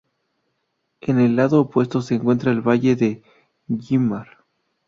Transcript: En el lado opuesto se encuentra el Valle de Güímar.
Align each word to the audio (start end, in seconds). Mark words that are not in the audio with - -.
En 1.01 1.19
el 1.19 1.35
lado 1.35 1.61
opuesto 1.61 2.01
se 2.01 2.15
encuentra 2.15 2.51
el 2.51 2.67
Valle 2.67 2.95
de 2.95 3.21
Güímar. 3.67 4.39